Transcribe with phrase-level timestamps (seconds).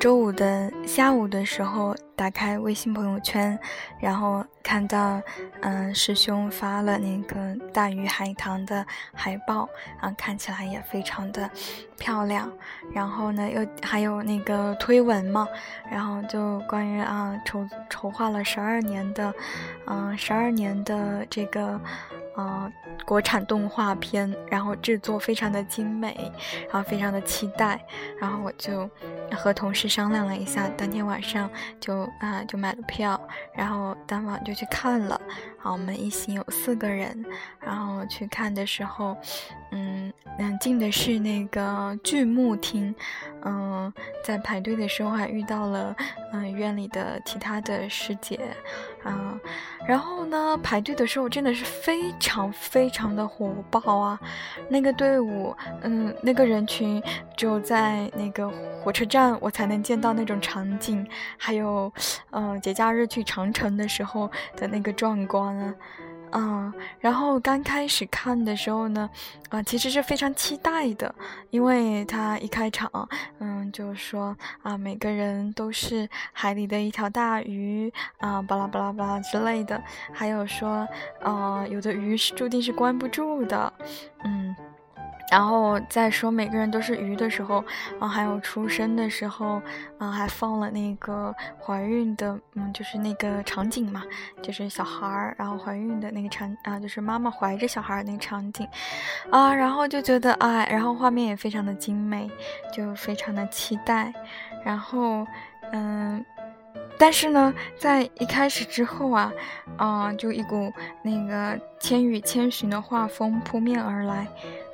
[0.00, 3.58] 周五的下午的时候，打开微信朋友圈，
[3.98, 5.20] 然后看到，
[5.60, 9.68] 嗯，师兄发了那个大鱼海棠的海报，
[10.00, 11.50] 啊，看起来也非常的
[11.98, 12.50] 漂亮。
[12.94, 15.46] 然后呢，又还有那个推文嘛，
[15.90, 19.34] 然后就关于啊，筹筹划了十二年的，
[19.84, 21.78] 嗯，十二年的这个。
[22.36, 22.72] 呃，
[23.04, 26.32] 国产动画片，然后制作非常的精美，
[26.70, 27.84] 然后非常的期待，
[28.18, 28.88] 然后我就
[29.36, 33.20] 和同事商量了一下，当天晚上就啊就买了票，
[33.52, 35.20] 然后当晚就去看了。
[35.62, 37.22] 好，我们一行有四个人，
[37.60, 39.14] 然后去看的时候，
[39.72, 42.94] 嗯嗯，进的是那个剧目厅，
[43.44, 43.92] 嗯，
[44.24, 45.94] 在排队的时候还遇到了
[46.32, 48.40] 嗯院里的其他的师姐，
[49.04, 49.38] 嗯，
[49.86, 54.18] 然后呢排队的时候真的是非常非常的火爆啊，
[54.66, 57.02] 那个队伍，嗯，那个人群
[57.36, 58.50] 只有在那个
[58.82, 61.92] 火车站我才能见到那种场景，还有，
[62.30, 65.49] 嗯，节假日去长城的时候的那个壮观。
[65.52, 65.74] 嗯，
[66.32, 69.08] 嗯，然后刚开始看的时候呢，
[69.48, 71.14] 啊，其实是非常期待的，
[71.50, 80.86] 因为他一开场，嗯，就说啊，每个人都是海里的一条大鱼啊，巴拉巴拉巴拉之类的，还有说，
[81.20, 83.72] 呃，有的鱼是注定是关不住的，
[84.24, 84.54] 嗯。
[85.30, 87.64] 然后再说每个人都是鱼的时候，
[88.00, 89.62] 啊，还有出生的时候，
[89.96, 94.02] 啊，还放了那个怀孕的，嗯，就是那个场景嘛，
[94.42, 98.66] 就是小孩儿，然后怀孕的那个场，啊，就是妈妈怀着小孩儿那个场景，
[99.30, 102.28] 啊，然后就觉得，哎，然后画面也非常的精美，
[102.72, 104.12] 就非常的期待，
[104.64, 105.24] 然后，
[105.72, 106.24] 嗯，
[106.98, 109.32] 但是呢，在一开始之后啊，
[109.76, 114.26] 啊，就一股那个《千与千寻》的画风扑面而来。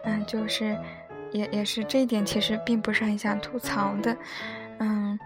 [0.06, 0.78] 嗯，就是，
[1.32, 4.16] 也也是这一点，其实并不是很想吐槽的，
[4.78, 5.18] 嗯，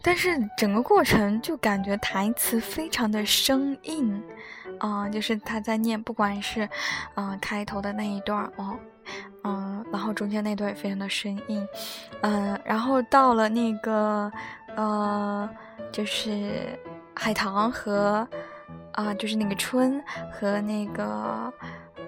[0.00, 4.22] 但是整个过程就感觉台词非常的生硬，
[4.78, 6.68] 啊，就是他在念，不管是，
[7.16, 8.78] 嗯，开头的那一段哦，
[9.42, 11.66] 嗯，然后中间那段也非常的生硬，
[12.22, 14.30] 嗯，然后到了那个，
[14.76, 15.50] 呃，
[15.90, 16.78] 就是
[17.16, 18.26] 海棠和，
[18.92, 21.52] 啊，就是那个春和那个，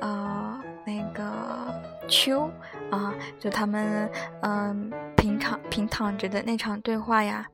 [0.01, 1.92] 呃，那个。
[2.09, 2.51] 秋
[2.91, 4.11] 啊，就他们
[4.43, 7.47] 嗯平躺平躺着的那场对话呀，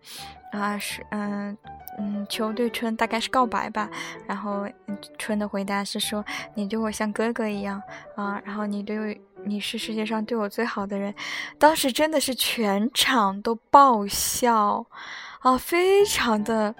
[0.53, 1.57] 啊是嗯
[1.99, 3.89] 嗯秋对春大概是告白吧，
[4.27, 4.67] 然后
[5.19, 7.83] 春的回答是说你对我像哥哥一样
[8.17, 11.15] 啊，然后你对你是世界上对我最好的人，
[11.59, 14.85] 当时真的是全场都爆笑
[15.41, 16.75] 啊，非常的。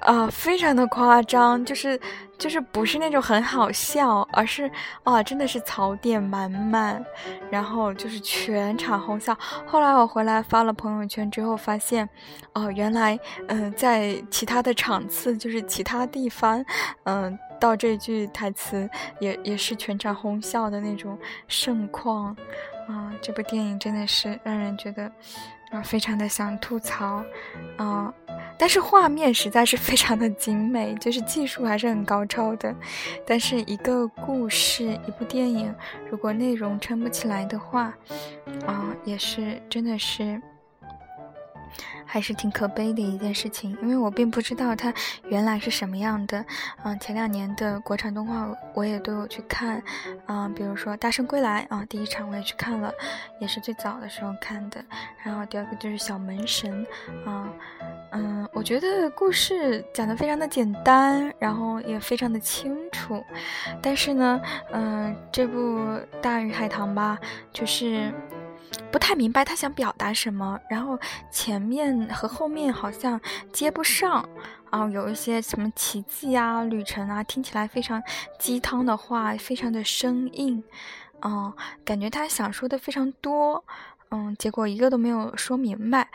[0.00, 2.00] 啊，非常的夸张，就是
[2.38, 4.70] 就是不是那种很好笑，而是
[5.02, 7.04] 啊，真的是槽点满满，
[7.50, 9.36] 然后就是全场哄笑。
[9.66, 12.08] 后来我回来发了朋友圈之后，发现，
[12.52, 13.18] 哦，原来
[13.48, 16.64] 嗯，在其他的场次，就是其他地方，
[17.02, 18.88] 嗯，到这句台词
[19.18, 21.18] 也也是全场哄笑的那种
[21.48, 22.36] 盛况，
[22.88, 25.10] 啊，这部电影真的是让人觉得
[25.72, 27.24] 啊，非常的想吐槽，
[27.78, 28.14] 啊。
[28.58, 32.74] 但是画面实在是非常的精美，就是技术还是很高超的。
[33.24, 35.72] 但是一个故事，一部电影，
[36.10, 37.94] 如果内容撑不起来的话，
[38.66, 40.42] 啊，也是真的是。
[42.10, 44.92] 还是挺可悲的一件事情，因为我并不知道它
[45.28, 46.42] 原来是什么样的。
[46.82, 49.82] 嗯，前两年的国产动画我也都有去看，
[50.26, 52.90] 嗯，比如说《大圣归来》啊，第一场我也去看了，
[53.40, 54.82] 也是最早的时候看的。
[55.22, 56.86] 然后第二个就是《小门神》，
[57.30, 57.46] 啊，
[58.12, 63.22] 嗯，我觉得故事讲的非常的简单，然后也非常的清楚。
[63.82, 64.40] 但是呢，
[64.72, 65.78] 嗯，这部
[66.22, 67.18] 《大鱼海棠》吧，
[67.52, 68.10] 就是。
[68.90, 70.98] 不太明白他想表达什么，然后
[71.30, 73.20] 前面和后面好像
[73.52, 74.26] 接不上，
[74.70, 78.02] 啊，有一些什么奇迹啊、旅程啊，听起来非常
[78.38, 80.62] 鸡汤的话，非常的生硬，
[81.22, 81.52] 嗯，
[81.84, 83.64] 感觉他想说的非常多，
[84.10, 86.08] 嗯，结果一个都没有说明白，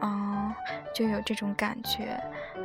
[0.00, 0.54] 嗯，
[0.94, 2.20] 就有这种感觉。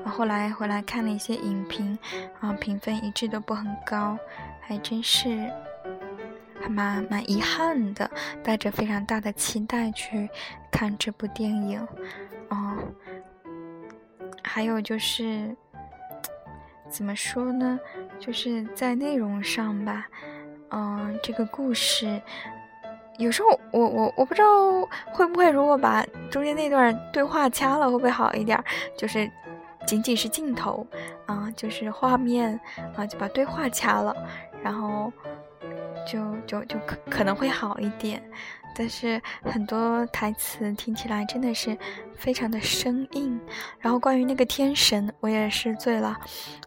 [0.06, 1.98] 后来回来看了一些影评，
[2.40, 4.18] 啊，评分一致都不很高，
[4.62, 5.52] 还真是。
[6.70, 8.10] 蛮蛮遗憾的，
[8.44, 10.30] 带着非常大的期待去
[10.72, 11.80] 看这部电影，
[12.50, 12.78] 哦，
[14.44, 15.56] 还有就是
[16.90, 17.80] 怎么说呢？
[18.20, 20.08] 就是在内容上吧，
[20.70, 22.22] 嗯，这个故事
[23.18, 24.48] 有时候我我我不知道
[25.14, 28.62] 会不会，如果把中间那段对话掐了，会不会好一点？
[28.98, 29.30] 就是
[29.86, 30.86] 仅仅是镜头
[31.26, 32.60] 啊，就是画面
[32.96, 34.16] 啊，就把对话掐了，
[34.64, 35.12] 然后。
[36.08, 38.24] 就就就可可能会好一点。
[38.80, 41.76] 但是很多台词听起来真的是
[42.16, 43.40] 非常的生硬。
[43.80, 46.16] 然后关于那个天神，我也是醉了，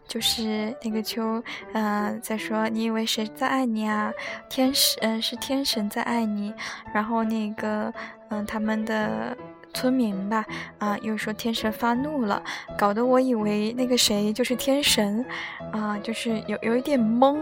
[0.09, 1.41] 就是那个秋，
[1.71, 4.11] 嗯，在说你以为谁在爱你啊？
[4.49, 6.53] 天使，嗯，是天神在爱你。
[6.93, 7.93] 然后那个，
[8.29, 9.37] 嗯，他们的
[9.73, 10.45] 村民吧，
[10.79, 12.43] 啊，又说天神发怒了，
[12.77, 15.25] 搞得我以为那个谁就是天神，
[15.71, 17.39] 啊，就是有有一点懵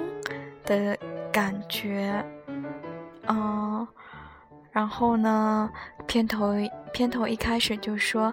[0.63, 0.95] 的
[1.31, 2.23] 感觉，
[3.27, 3.87] 嗯。
[4.71, 5.69] 然后呢，
[6.05, 6.53] 片头
[6.93, 8.31] 片头一开始就说，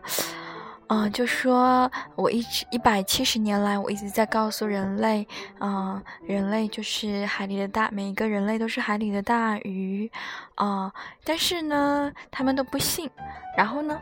[0.88, 5.26] 嗯，就说我一直一百七十年来，我一直在告诉人类，
[5.60, 10.08] 嗯，人类就是海里的大，每一个人类都是海里的大鱼，
[10.56, 10.92] 啊，
[11.24, 13.10] 但是呢，他们都不信。
[13.56, 13.98] 然后呢，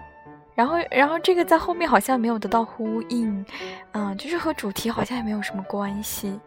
[0.56, 3.46] 然后然后这个在后面好像没有得到呼应，
[3.92, 6.38] 嗯，就是和主题好像也没有什么关系。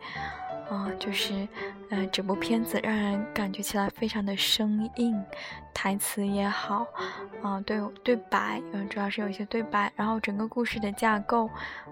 [0.70, 1.48] 啊，就是，
[1.90, 5.24] 嗯，整部片子让人感觉起来非常的生硬，
[5.74, 6.86] 台词也好，
[7.42, 11.50] 啊，对对白，嗯，主要是有一些对白，然后整个故事的架构，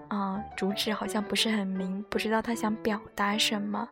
[0.08, 3.88] 啊，主旨好像不是很明，不知道他想表达什么。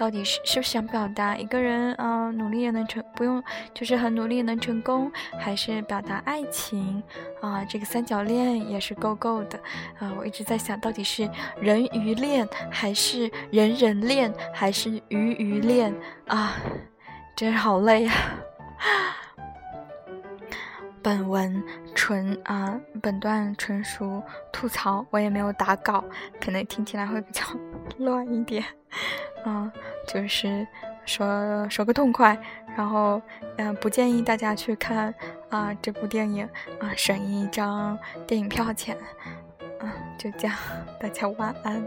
[0.00, 3.44] 到底是是不是想表达一个人啊努力也能成不用
[3.74, 7.02] 就是很努力能成功，还是表达爱情
[7.42, 7.62] 啊？
[7.68, 9.60] 这个三角恋也是够够的
[9.98, 10.10] 啊！
[10.16, 11.28] 我一直在想到底是
[11.60, 15.94] 人鱼恋还是人人恋还是鱼鱼恋
[16.28, 16.56] 啊？
[17.36, 18.14] 真是好累啊！
[21.02, 21.62] 本文
[21.94, 26.02] 纯啊，本段纯属吐槽，我也没有打稿，
[26.40, 27.42] 可能听起来会比较
[27.98, 28.64] 乱一点。
[29.44, 29.70] 嗯
[30.06, 30.66] 就是
[31.04, 32.38] 说说个痛快
[32.76, 33.20] 然后
[33.56, 35.14] 嗯不建议大家去看
[35.48, 36.48] 啊这部电影
[36.78, 38.96] 啊省一张电影票钱
[39.80, 40.56] 嗯就这样
[41.00, 41.82] 大家晚安。